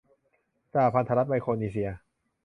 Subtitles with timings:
[0.71, 1.89] สหพันธรัฐไมโครนีเซีย